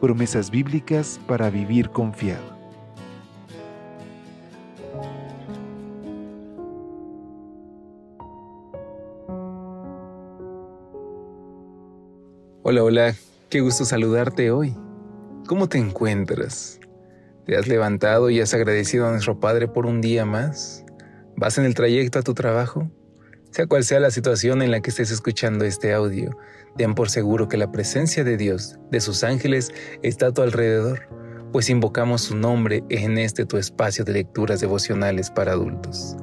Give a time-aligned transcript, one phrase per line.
[0.00, 2.56] Promesas bíblicas para vivir confiado.
[12.62, 13.14] Hola, hola,
[13.48, 14.76] qué gusto saludarte hoy.
[15.48, 16.78] ¿Cómo te encuentras?
[17.44, 20.84] ¿Te has levantado y has agradecido a nuestro Padre por un día más?
[21.34, 22.88] ¿Vas en el trayecto a tu trabajo?
[23.58, 26.30] Sea cual sea la situación en la que estés escuchando este audio,
[26.76, 29.72] ten por seguro que la presencia de Dios, de sus ángeles,
[30.04, 31.08] está a tu alrededor,
[31.50, 36.16] pues invocamos su nombre en este tu espacio de lecturas devocionales para adultos.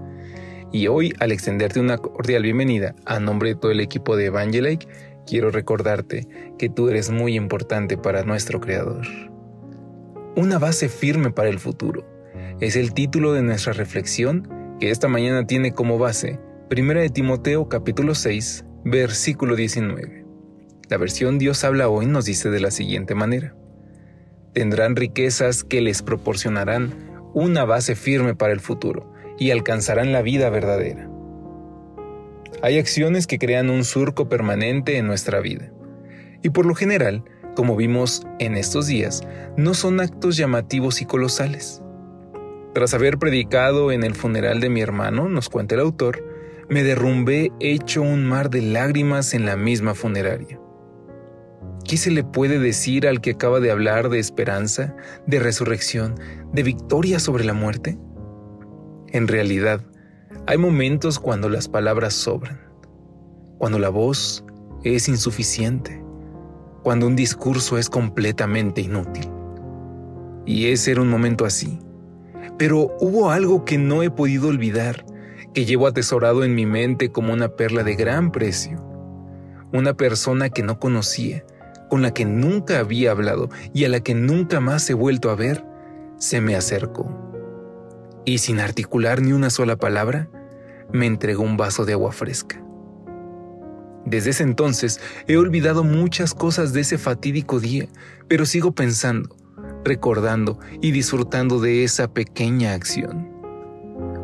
[0.71, 4.87] Y hoy, al extenderte una cordial bienvenida a nombre de todo el equipo de Evangelike,
[5.27, 6.25] quiero recordarte
[6.57, 9.05] que tú eres muy importante para nuestro Creador.
[10.37, 12.07] Una base firme para el futuro
[12.61, 17.69] es el título de nuestra reflexión que esta mañana tiene como base Primera de Timoteo
[17.69, 20.25] capítulo 6, versículo 19.
[20.89, 23.55] La versión Dios habla hoy nos dice de la siguiente manera.
[24.51, 30.49] Tendrán riquezas que les proporcionarán una base firme para el futuro y alcanzarán la vida
[30.49, 31.07] verdadera.
[32.63, 35.71] Hay acciones que crean un surco permanente en nuestra vida.
[36.41, 37.23] Y por lo general,
[37.55, 39.21] como vimos en estos días,
[39.55, 41.83] no son actos llamativos y colosales.
[42.73, 46.34] Tras haber predicado en el funeral de mi hermano, nos cuenta el autor,
[46.69, 50.59] me derrumbé hecho un mar de lágrimas en la misma funeraria.
[51.83, 54.95] ¿Qué se le puede decir al que acaba de hablar de esperanza,
[55.27, 56.15] de resurrección,
[56.51, 57.99] de victoria sobre la muerte?
[59.09, 59.81] En realidad,
[60.47, 62.59] hay momentos cuando las palabras sobran,
[63.59, 64.43] cuando la voz
[64.83, 66.03] es insuficiente,
[66.83, 69.29] cuando un discurso es completamente inútil.
[70.45, 71.79] Y ese era un momento así.
[72.57, 75.05] Pero hubo algo que no he podido olvidar
[75.55, 78.77] que llevo atesorado en mi mente como una perla de gran precio.
[79.71, 81.45] Una persona que no conocía,
[81.89, 85.35] con la que nunca había hablado y a la que nunca más he vuelto a
[85.35, 85.65] ver,
[86.17, 87.09] se me acercó.
[88.25, 90.27] Y sin articular ni una sola palabra,
[90.91, 92.61] me entregó un vaso de agua fresca.
[94.05, 97.87] Desde ese entonces he olvidado muchas cosas de ese fatídico día,
[98.27, 99.33] pero sigo pensando,
[99.85, 103.34] recordando y disfrutando de esa pequeña acción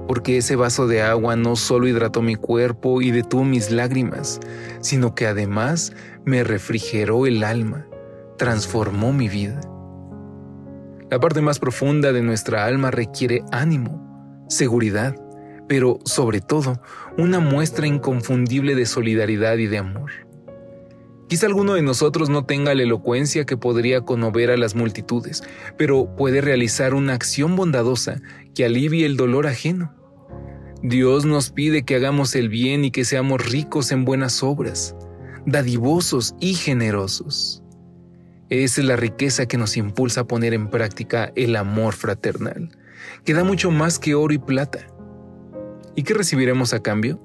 [0.08, 4.40] porque ese vaso de agua no solo hidrató mi cuerpo y detuvo mis lágrimas,
[4.82, 5.94] sino que además
[6.26, 7.88] me refrigeró el alma,
[8.38, 9.62] transformó mi vida.
[11.10, 15.16] La parte más profunda de nuestra alma requiere ánimo, seguridad,
[15.68, 16.82] pero sobre todo
[17.18, 20.12] una muestra inconfundible de solidaridad y de amor.
[21.32, 25.44] Quizá alguno de nosotros no tenga la elocuencia que podría conmover a las multitudes,
[25.78, 28.22] pero puede realizar una acción bondadosa
[28.56, 29.94] que alivie el dolor ajeno.
[30.84, 34.96] Dios nos pide que hagamos el bien y que seamos ricos en buenas obras,
[35.46, 37.64] dadivosos y generosos.
[38.50, 42.70] Esa es la riqueza que nos impulsa a poner en práctica el amor fraternal,
[43.24, 44.88] que da mucho más que oro y plata.
[45.96, 47.22] ¿Y qué recibiremos a cambio?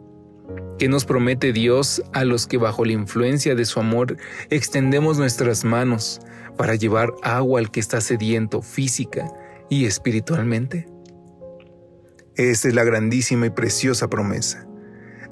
[0.79, 4.19] ¿Qué nos promete Dios a los que bajo la influencia de su amor
[4.51, 6.21] extendemos nuestras manos
[6.57, 9.33] para llevar agua al que está sediento física
[9.71, 10.87] y espiritualmente?
[12.37, 14.67] Esta es la grandísima y preciosa promesa.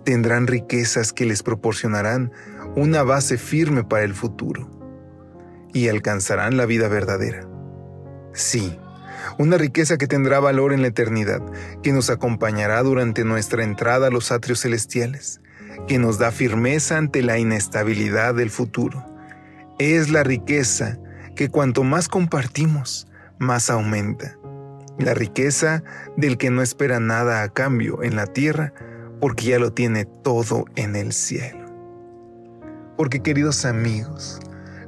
[0.05, 2.33] Tendrán riquezas que les proporcionarán
[2.77, 4.71] una base firme para el futuro
[5.75, 7.47] y alcanzarán la vida verdadera.
[8.33, 8.79] Sí,
[9.39, 11.43] una riqueza que tendrá valor en la eternidad,
[11.83, 15.43] que nos acompañará durante nuestra entrada a los atrios celestiales,
[15.87, 19.05] que nos da firmeza ante la inestabilidad del futuro.
[19.79, 20.99] Es la riqueza
[21.37, 23.09] que cuanto más compartimos,
[23.39, 24.39] más aumenta
[24.99, 25.83] la riqueza
[26.17, 28.73] del que no espera nada a cambio en la tierra,
[29.21, 31.65] porque ya lo tiene todo en el cielo.
[32.97, 34.41] Porque queridos amigos,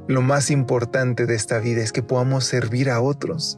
[0.07, 3.57] lo más importante de esta vida es que podamos servir a otros,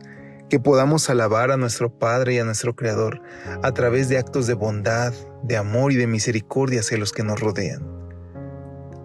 [0.49, 3.21] que podamos alabar a nuestro Padre y a nuestro Creador
[3.61, 5.13] a través de actos de bondad,
[5.43, 7.98] de amor y de misericordia hacia los que nos rodean.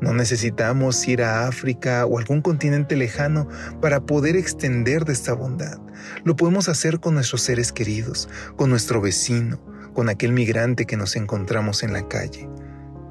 [0.04, 3.48] No necesitamos ir a África o algún continente lejano
[3.80, 5.78] para poder extender de esta bondad.
[6.24, 9.58] Lo podemos hacer con nuestros seres queridos, con nuestro vecino,
[9.94, 12.50] con aquel migrante que nos encontramos en la calle.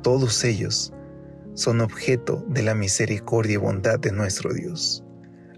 [0.04, 0.94] Todos ellos
[1.56, 5.04] son objeto de la misericordia y bondad de nuestro Dios.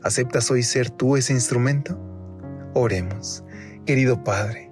[0.03, 1.99] ¿Aceptas hoy ser tú ese instrumento?
[2.73, 3.43] Oremos.
[3.85, 4.71] Querido Padre,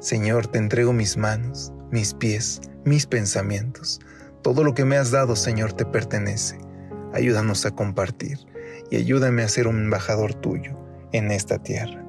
[0.00, 4.00] Señor, te entrego mis manos, mis pies, mis pensamientos.
[4.42, 6.58] Todo lo que me has dado, Señor, te pertenece.
[7.12, 8.38] Ayúdanos a compartir
[8.90, 10.76] y ayúdame a ser un embajador tuyo
[11.12, 12.04] en esta tierra.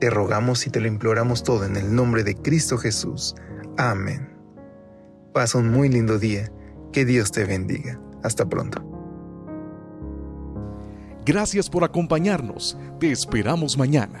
[0.00, 3.34] Te rogamos y te lo imploramos todo en el nombre de Cristo Jesús.
[3.76, 4.30] Amén.
[5.32, 6.50] Pasa un muy lindo día.
[6.92, 8.00] Que Dios te bendiga.
[8.24, 8.82] Hasta pronto.
[11.24, 12.76] Gracias por acompañarnos.
[12.98, 14.20] Te esperamos mañana.